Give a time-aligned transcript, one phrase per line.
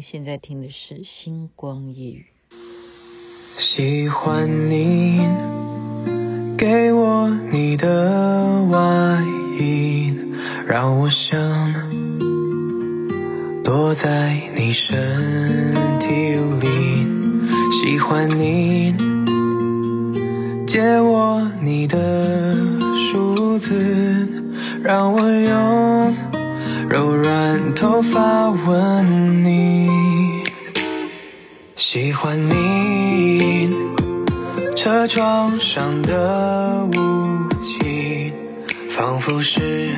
[0.00, 2.24] 现在听的是《星光夜雨》。
[3.76, 5.20] 喜欢你
[6.56, 9.22] 给我你的外
[9.60, 10.14] 衣，
[10.66, 11.28] 让我想
[13.62, 16.06] 躲在你身体
[16.60, 16.66] 里。
[17.82, 18.94] 喜欢你
[20.68, 22.56] 借我你的
[23.10, 23.68] 梳子，
[24.82, 25.81] 让我用
[27.74, 29.88] 头发吻你。
[31.76, 33.68] 喜欢你
[34.76, 38.32] 车窗上的雾气，
[38.96, 39.94] 仿佛是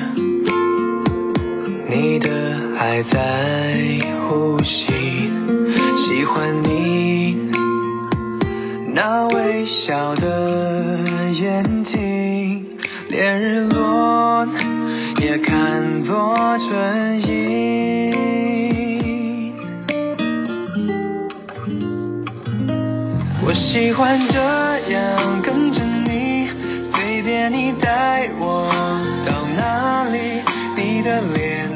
[1.88, 2.30] 你的
[2.78, 3.76] 爱在
[4.28, 4.92] 呼吸。
[6.06, 7.36] 喜欢你
[8.94, 12.66] 那微笑的眼睛，
[13.08, 14.46] 连日落
[15.20, 16.36] 也看作
[16.68, 18.12] 春意。
[23.46, 24.38] 我喜欢这
[24.92, 26.48] 样跟着你，
[26.92, 28.68] 随便你带我
[29.26, 30.42] 到哪里，
[30.76, 31.68] 你的脸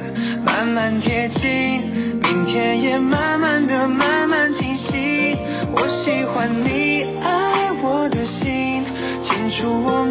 [0.45, 1.81] 慢慢贴近，
[2.23, 5.37] 明天也慢慢的慢慢清晰。
[5.73, 8.85] 我喜欢你爱我的心，
[9.23, 10.05] 清楚我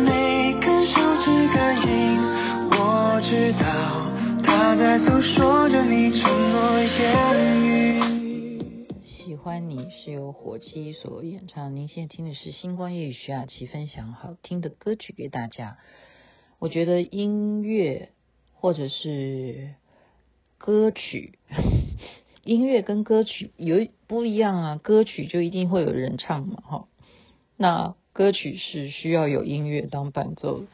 [4.78, 8.86] 在诉说着你承诺言语。
[9.03, 15.80] 喜欢你是由火鸡所演唱，您现在听的是《星光夜雨》，徐雅琪分享好听的歌曲给大家。
[16.59, 18.09] 我觉得音乐
[18.53, 19.73] 或者是
[20.59, 21.39] 歌曲，
[22.45, 24.75] 音乐跟歌曲有不一样啊。
[24.75, 26.88] 歌曲就一定会有人唱嘛，哈。
[27.55, 30.66] 那歌曲是需要有音乐当伴奏，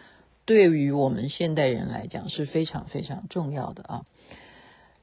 [0.46, 4.06] 对于我们现代人来讲是非常非常重要的啊。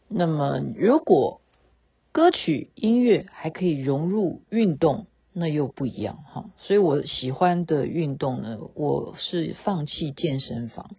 [0.09, 1.41] 那么如果
[2.13, 6.51] 歌曲音乐还可以融入运动，那又不一样哈。
[6.59, 10.97] 所以我喜欢的运动呢，我是放弃健身房，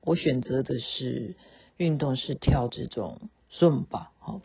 [0.00, 1.36] 我选择的是
[1.76, 3.20] 运动是跳这种
[3.52, 4.40] Zumba 哈。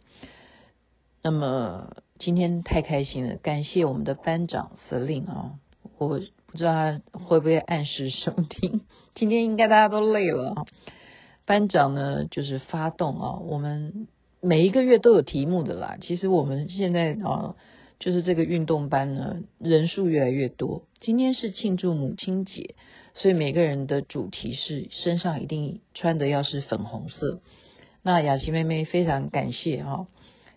[1.22, 5.53] 那么今天太开心了，感谢我们的班长司令啊，
[5.97, 6.19] 我
[6.52, 8.82] 不知道他会不会按时收听。
[9.16, 10.66] 今天应该大家都累了啊。
[11.46, 14.08] 班长呢，就是发动啊，我们。
[14.42, 15.98] 每一个月都有题目的啦。
[16.00, 17.56] 其实我们现在啊，
[18.00, 20.84] 就是这个运动班呢，人数越来越多。
[21.02, 22.76] 今天是庆祝母亲节，
[23.16, 27.42] 所以每个人的主题是身上一定穿的要是粉红色。
[28.02, 30.08] 那雅琪妹妹非常感谢哈，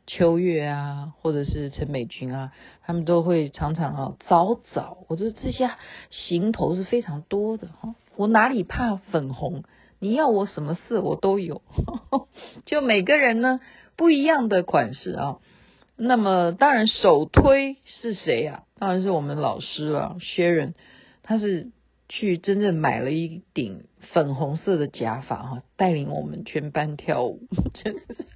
[0.07, 2.53] 秋月啊，或者是陈美君啊，
[2.83, 5.71] 他们都会常常啊早早，我觉得这些
[6.11, 7.95] 行头是非常多的哈。
[8.17, 9.62] 我哪里怕粉红？
[9.99, 11.62] 你要我什么色我都有，
[12.67, 13.61] 就每个人呢
[13.97, 15.39] 不一样的款式啊。
[15.97, 18.65] 那么当然首推是谁啊？
[18.79, 20.75] 当然是我们老师了，Sharon，
[21.23, 21.71] 他是
[22.09, 28.27] 去真正买了一顶粉红色的假发哈，带领我们全班跳舞，真的是。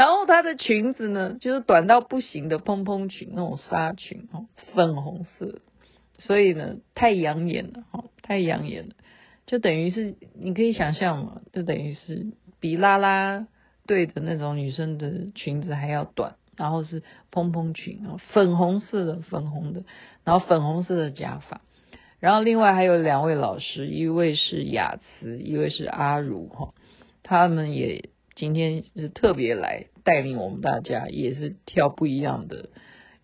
[0.00, 5.60] 然后她的裙子呢，就是短到不行的蓬蓬裙，那种纱裙哦，粉红色，
[6.20, 8.04] 所以呢太养眼了哈。
[8.22, 8.94] 太养眼了，
[9.44, 12.28] 就等于是你可以想象嘛，就等于是
[12.60, 13.46] 比啦啦
[13.86, 18.00] 队的那种女生的裙子还要短，然后是蓬蓬裙，
[18.32, 19.82] 粉红色的粉红的，
[20.24, 21.60] 然后粉红色的假发，
[22.20, 26.72] 然后另外还有两位老师，一位是雅慈，一位是阿如哈，
[27.22, 32.70] 他们也今天是特别来带领我们大家，也是跳不一样的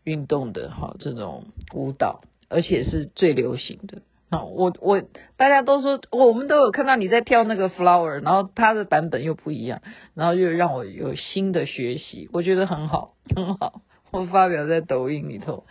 [0.04, 4.02] 运动的哈这种舞蹈，而且是最流行的。
[4.28, 5.00] 那，我我
[5.36, 9.82] 大家都说，我们都有看到你在跳那个 flower，然后他的版本又不一样，
[10.14, 13.82] 然后又让我有新的学习，我觉得很好，很好。
[14.10, 15.64] 我发表在抖音里头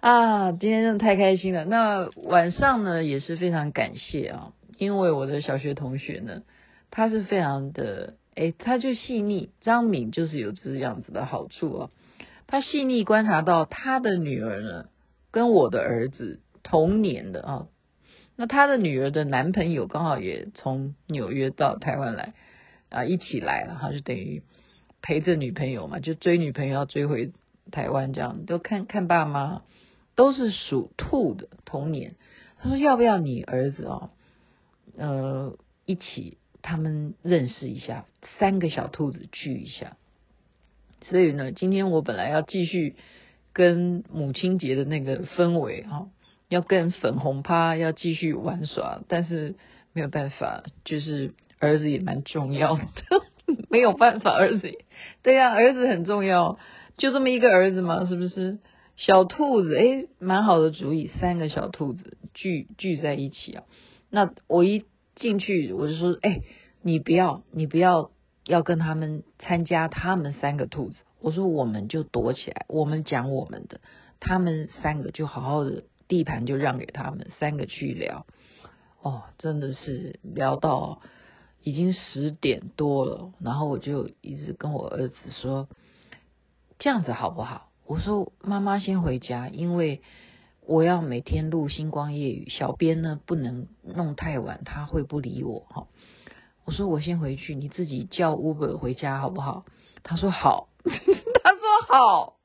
[0.00, 1.64] 啊，今天真的太开心了。
[1.64, 6.42] 那晚上呢也是非常感谢啊，因为我的小学同学呢，
[6.90, 9.50] 他是非常的，诶，他就细腻。
[9.60, 11.90] 张敏就是有这样子的好处哦，
[12.46, 14.86] 他细腻观察到他的女儿呢，
[15.30, 17.66] 跟我的儿子同年的啊。
[18.36, 22.32] 那他的女儿的男朋友刚好也从纽约到台湾来
[22.88, 24.42] 啊，一起来了哈，就等于
[25.02, 27.32] 陪着女朋友嘛，就追女朋友要追回
[27.70, 29.62] 台湾这样，都看看爸妈
[30.16, 32.14] 都是属兔的同年，
[32.58, 34.10] 他说要不要你儿子哦，
[34.96, 38.06] 呃，一起他们认识一下，
[38.38, 39.96] 三个小兔子聚一下，
[41.08, 42.96] 所以呢，今天我本来要继续
[43.52, 46.08] 跟母亲节的那个氛围哈。
[46.48, 49.54] 要跟粉红趴要继续玩耍，但是
[49.92, 52.82] 没有办法，就是儿子也蛮重要的，
[53.70, 54.68] 没有办法，儿子
[55.22, 56.58] 对呀、啊，儿子很重要，
[56.96, 58.58] 就这么一个儿子嘛，是不是？
[58.96, 63.62] 小兔子，诶，蛮好的主意，三个小兔子聚聚在一起啊。
[64.10, 64.84] 那我一
[65.16, 66.42] 进去，我就说，诶，
[66.82, 68.10] 你不要，你不要
[68.46, 70.96] 要跟他们参加他们三个兔子。
[71.20, 73.80] 我说，我们就躲起来，我们讲我们的，
[74.20, 78.26] 他们三个就好好的地盘就让给他们三个去聊。
[79.02, 81.00] 哦，真的是聊到
[81.62, 85.68] 已经十点多了，然后我就一直跟我儿子说，
[86.78, 87.70] 这样子好不好？
[87.86, 90.00] 我说妈妈先回家，因为
[90.66, 95.86] 我要每天录星光夜语，小编呢不能弄太晚，他会不理我哈。
[96.64, 99.64] 我说我先回去，你自己叫 Uber 回家好不好？
[100.02, 102.36] 他说好， 他说好。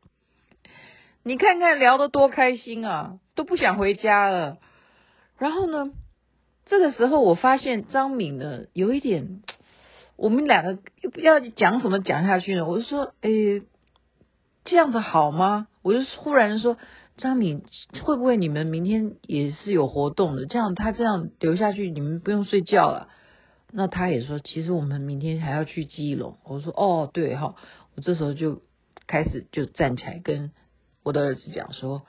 [1.24, 4.58] 你看看聊得多开心啊，都不想回家了。
[5.38, 5.92] 然后呢，
[6.66, 9.42] 这个时候我发现张敏呢有一点，
[10.16, 10.80] 我们两个
[11.22, 12.66] 要讲什么讲下去呢？
[12.66, 13.64] 我就说，诶。
[14.68, 15.68] 这样子好吗？
[15.84, 16.78] 我就忽然说，
[17.18, 17.64] 张敏
[18.04, 20.46] 会不会你们明天也是有活动的？
[20.46, 23.08] 这样他这样留下去，你们不用睡觉了。
[23.72, 26.38] 那他也说，其实我们明天还要去基隆。
[26.44, 27.56] 我说哦，对哈。
[27.96, 28.62] 我这时候就
[29.08, 30.52] 开始就站起来跟
[31.04, 32.04] 我的儿子讲说，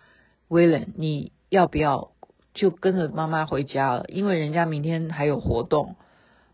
[0.48, 2.12] 威廉，你要不要
[2.54, 4.04] 就跟着妈妈回家了？
[4.08, 5.96] 因为人家明天还有活动。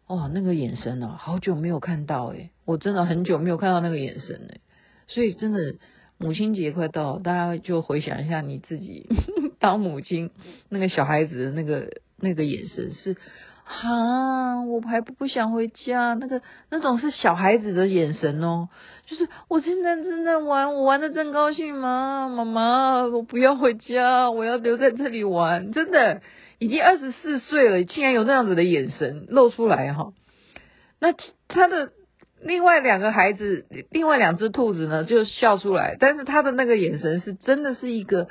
[0.07, 4.61] 哦，那个眼神哦，好久没有看到诶，我真的很久没有看到那个眼神诶。
[5.07, 5.77] 所以真的，
[6.23, 9.09] 母亲节快到，大家就回想一下你自己
[9.59, 10.31] 当母亲
[10.69, 13.17] 那个小孩子的那个那个眼神是，
[13.65, 16.41] 啊，我还不不想回家，那个
[16.71, 18.69] 那种是小孩子的眼神哦，
[19.05, 22.33] 就是我现在正在玩，我玩的正高兴吗？
[22.33, 26.23] 妈妈，我不要回家，我要留在这里玩，真的
[26.61, 30.13] 已经二十四岁了，竟然有那样子的眼神露出来哈，
[31.01, 31.13] 那
[31.49, 31.91] 他的。
[32.44, 38.29] 另外两个孩子，另外两只兔子呢，就笑出来，但是他的那个眼神是真的是一个，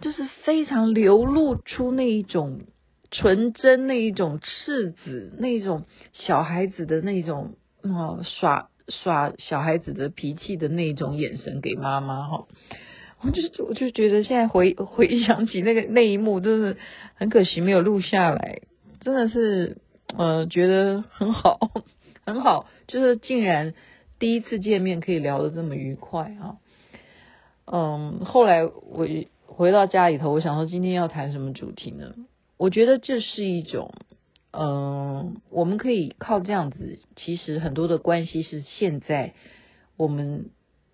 [0.00, 2.62] 就是非常流露出那一种
[3.10, 12.46] 纯真、那一种赤子、那一种小孩子的那种哦耍耍小孩子的脾气的那种眼神给妈妈哈。
[13.22, 16.76] 我就我就觉得现在回回想起那个那一幕，真是
[17.14, 18.60] 很可惜没有录下来，
[19.00, 19.78] 真的是
[20.18, 21.58] 呃觉得很好。
[22.26, 23.74] 很好，就是竟然
[24.20, 26.58] 第一次见面可以聊得这么愉快啊！
[27.64, 29.08] 嗯，后来我
[29.48, 32.14] 回到家里头，我想说今天要谈什么主题呢？
[32.56, 33.92] 我觉得这是一种，
[34.52, 39.34] 嗯，我们可以靠这样子，其实很多的关系是现在
[39.96, 40.50] 我们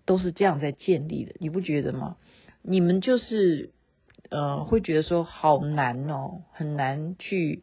[0.07, 2.17] 都是这样在建立的，你不觉得吗？
[2.63, 3.69] 你们就是，
[4.31, 7.61] 呃，会觉得说好难哦，很难去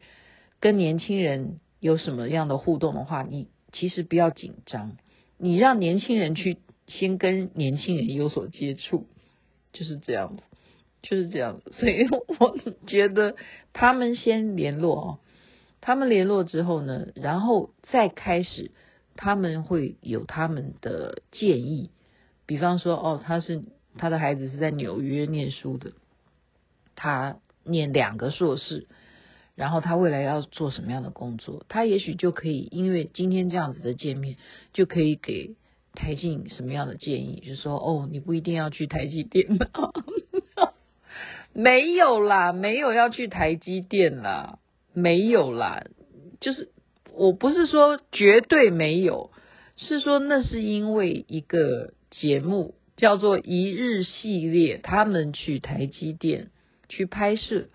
[0.61, 3.49] 跟年轻人有什么样的互动的话，你。
[3.71, 4.97] 其实不要紧张，
[5.37, 6.57] 你让年轻人去
[6.87, 9.05] 先跟年轻人有所接触，
[9.73, 10.43] 就是这样子，
[11.01, 11.71] 就是这样子。
[11.73, 12.07] 所以
[12.39, 12.57] 我
[12.87, 13.35] 觉得
[13.73, 15.19] 他们先联络哦，
[15.81, 18.71] 他们联络之后呢，然后再开始，
[19.15, 21.91] 他们会有他们的建议。
[22.45, 23.63] 比方说，哦，他是
[23.97, 25.91] 他的孩子是在纽约念书的，
[26.95, 28.87] 他念两个硕士。
[29.59, 31.65] 然后他未来要做什么样的工作？
[31.67, 34.37] 他也许就可以，因为今天这样子的见面，
[34.71, 35.57] 就可以给
[35.93, 37.43] 台静什么样的建议？
[37.45, 39.69] 就说，哦，你不一定要去台积电了，
[41.51, 44.59] 没有啦，没有要去台积电啦，
[44.93, 45.83] 没有啦，
[46.39, 46.69] 就是
[47.11, 49.29] 我不是说绝对没有，
[49.75, 56.47] 是说那是因为一个节目叫做一日系列，他们去台积电
[56.87, 57.67] 去拍摄。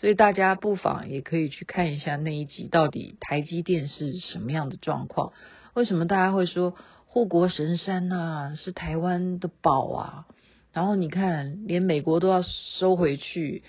[0.00, 5.34] 所以大家不妨也可以去看一下那一集，到底台积电是什么样的状况？
[5.74, 10.26] 为什么大家会说护国神山呐、啊，是台湾的宝啊？
[10.72, 13.62] 然后你看，连美国都要收回去，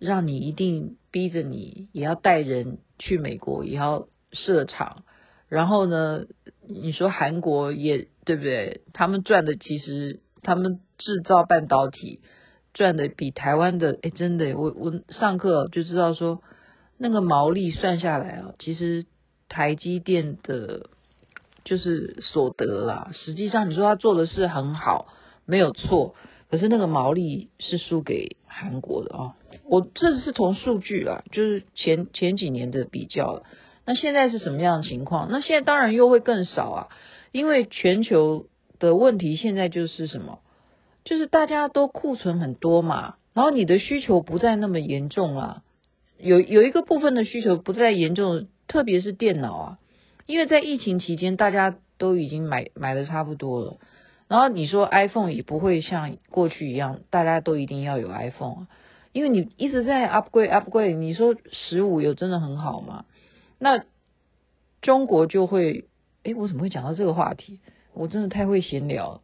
[0.00, 5.04] 让你一定逼着你也要带人去美国，也要设厂。
[5.48, 6.24] 然后呢，
[6.66, 8.80] 你说韩国也对不对？
[8.92, 12.20] 他们赚的其实他们制造半导体。
[12.72, 16.40] 赚的比台湾的哎，真的，我我上课就知道说，
[16.98, 19.06] 那个毛利算下来啊，其实
[19.48, 20.88] 台积电的，
[21.64, 23.10] 就是所得啦。
[23.12, 25.08] 实际上你说他做的是很好，
[25.46, 26.14] 没有错，
[26.50, 29.34] 可是那个毛利是输给韩国的啊。
[29.64, 33.42] 我这是从数据啊，就是前前几年的比较。
[33.86, 35.28] 那现在是什么样的情况？
[35.30, 36.88] 那现在当然又会更少啊，
[37.32, 38.46] 因为全球
[38.78, 40.38] 的问题现在就是什么？
[41.04, 45.62] 就是大家都库存很多嘛，然后你的需求不再那么严重了，
[46.18, 49.78] 有有一个部分的需求不再严重，特别是电脑啊，
[50.26, 53.78] 因为在疫情期间大家都已经买买的差不多了。
[54.28, 58.68] 然后你说 iPhone 也不会像过去一样，大家都一定要有 iPhone，
[59.12, 60.96] 因为你一直在 upgrade upgrade。
[60.96, 63.06] 你说十五有真的很好吗？
[63.58, 63.84] 那
[64.82, 65.86] 中国就会，
[66.22, 67.58] 诶，我怎么会讲到这个话题？
[67.92, 69.20] 我真的太会闲聊。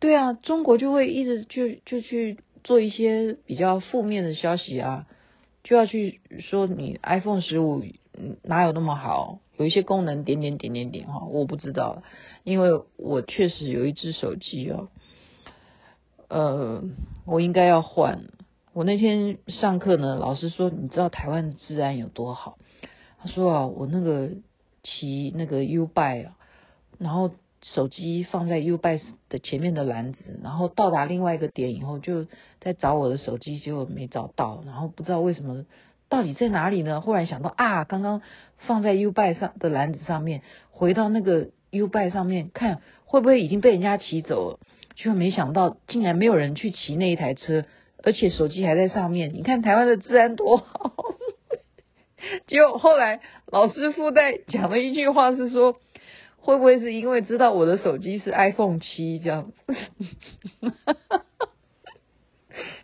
[0.00, 5.06] 对啊，中国就会一直就就去做一些比较负面的消息啊，
[5.62, 7.84] 就要去说你 iPhone 十五
[8.42, 12.02] 哪有那么好，有一些功能点点点点点哈，我不知道，
[12.44, 14.88] 因为我确实有一只手机哦，
[16.28, 16.82] 呃，
[17.26, 18.24] 我应该要换。
[18.72, 22.56] 我那天上课呢，老师说，你知道台湾的治安有多好？
[23.18, 24.30] 他说啊，我那个
[24.82, 26.38] 骑那个 U b i 啊，
[26.96, 27.32] 然后。
[27.62, 32.26] 手机放在 U b i 的前面的篮子，然后到达另外一个点以后，就
[32.58, 35.66] 在找我的手机，结果没找到，然后不知道为什么
[36.08, 37.02] 到底在哪里呢？
[37.02, 38.22] 忽然想到啊，刚刚
[38.56, 40.40] 放在 U b i 上的篮子上面，
[40.70, 44.58] 回到那个 U b i 上面看会不会已经被人家骑走了？
[44.96, 47.66] 结果没想到竟然没有人去骑那一台车，
[48.02, 49.34] 而且手机还在上面。
[49.34, 50.94] 你看台湾的治安多好！
[52.48, 55.76] 结果后来老师附带讲了一句话是说。
[56.40, 59.52] 会不会是因为知道我的手机是 iPhone 七这样？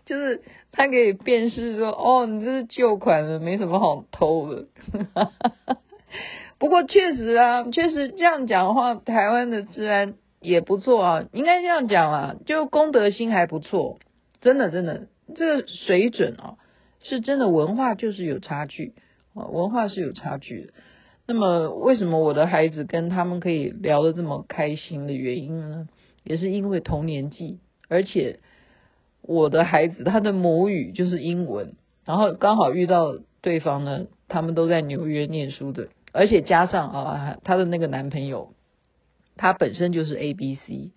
[0.04, 4.66] 就是他可以辨识说，哦，你这是旧款的，没什么好偷的。
[6.58, 13.98] 不过确实啊，确实这样讲的话，台湾的治安也不错啊，应该这样讲啊，就公德心还不错，
[14.40, 16.54] 真的真的，这水准啊，
[17.02, 18.94] 是真的文化就是有差距
[19.34, 20.72] 啊，文化是有差距的。
[21.26, 25.88] 那么，为什么我的孩子跟他们可以聊得这么开心的原因呢？
[26.22, 28.40] 也是因为同年纪，而且
[29.22, 38.52] 我的孩子他的母语就是英文，然后刚好遇到对方呢，他们都在纽约念书的，而且加上啊，他的那个男朋友，
[39.36, 40.92] 他本身就是 ABC。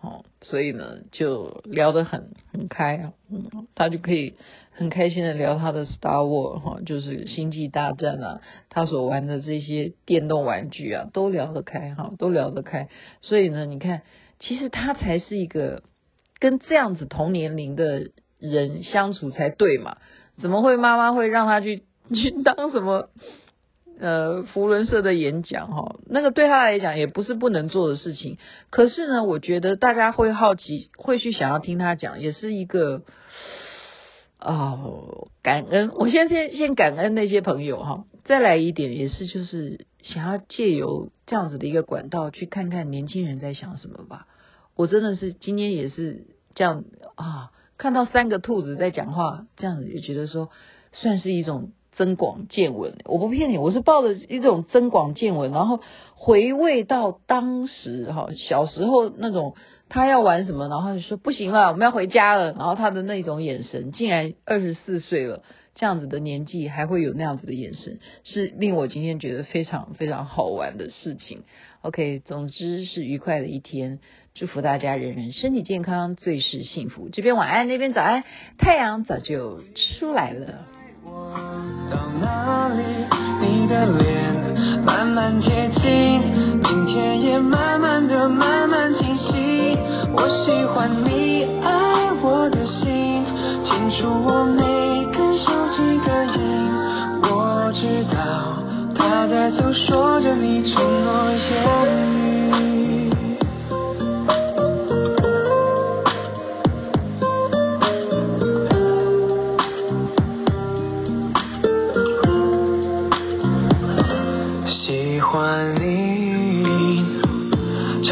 [0.00, 4.34] 哦，所以呢，就聊得很很开啊，嗯，他就可以
[4.76, 8.40] 很开心的聊他的 Star War 哈，就是星际大战啊，
[8.70, 12.88] 他所玩的这些电动玩具啊，都聊得开哈，都聊得开。
[13.20, 14.02] 所以呢，你看，
[14.40, 15.82] 其实他才是一个
[16.40, 19.98] 跟这样子同年龄的人相处才对嘛，
[20.42, 23.08] 怎么会妈妈会让他去 去当什么？
[24.00, 28.38] 呃，扶轮社的演讲哈，那个对他来讲也不是不能做的事情。
[28.70, 33.02] 可是呢，我觉得大家会好奇，会去想要听他讲，也是一个
[34.44, 35.90] 哦感恩。
[35.94, 44.26] 我先先先感恩那些朋友哈，再来一点也是就是想要借由这样子的一个管道去看看年轻人在想什么吧。
[44.76, 46.84] 我真的是今天也是这样
[47.16, 50.50] 啊，看到三个兔子在讲话，这样子也觉得说
[50.92, 51.72] 算是一种。
[51.96, 55.78] 增广见闻，我不骗你，我是抱着一种增广见闻，然后
[56.16, 59.54] 回味到当时哈小时候那种
[59.88, 65.42] 他要玩什么，然后他就说不行了，我们要回家了，然后他的那种眼神，竟然二十四岁了
[65.74, 71.42] 这样子的年纪还会有那样子的眼神，是令我今天觉得非常非常好玩的事情。
[71.82, 73.98] OK，总之是愉快的一天，
[74.34, 77.08] 祝福大家人人身体健康，最是幸福。
[77.10, 78.24] 这边晚安，那边早安，
[78.58, 79.60] 太阳早就
[79.98, 80.66] 出来了。
[81.90, 82.82] 到哪里，
[83.42, 86.20] 你的脸慢慢贴近，
[86.60, 89.03] 明天也慢慢的慢慢清。
[90.16, 93.24] 我喜欢你爱我的心，
[93.64, 94.62] 清楚我每
[95.12, 96.40] 根手指感应。
[97.22, 98.16] 我知道
[98.94, 101.30] 他在诉说着你承诺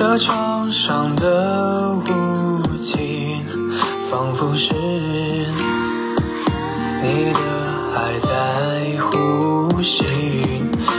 [0.03, 2.03] 车窗上的雾
[2.79, 3.37] 气，
[4.11, 4.75] 仿佛是
[7.05, 7.39] 你的
[7.95, 10.03] 爱在呼吸。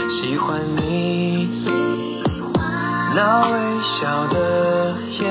[0.08, 1.50] 喜欢你
[3.14, 3.52] 那微
[4.00, 5.22] 笑的眼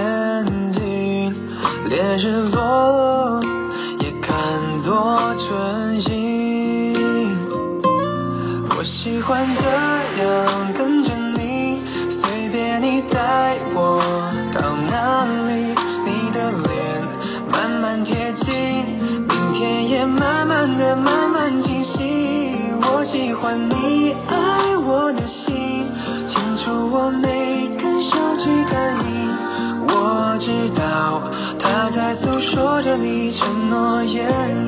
[0.73, 1.33] 睛，
[1.89, 2.52] 连日
[32.97, 34.23] 你承诺言
[34.59, 34.62] 语。